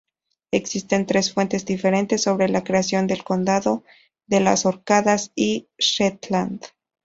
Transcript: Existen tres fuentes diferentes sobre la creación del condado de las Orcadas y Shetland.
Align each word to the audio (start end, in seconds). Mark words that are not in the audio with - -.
Existen 0.49 1.05
tres 1.05 1.31
fuentes 1.31 1.63
diferentes 1.63 2.23
sobre 2.23 2.49
la 2.49 2.63
creación 2.63 3.05
del 3.05 3.23
condado 3.23 3.83
de 4.25 4.39
las 4.39 4.65
Orcadas 4.65 5.31
y 5.35 5.67
Shetland. 5.77 6.63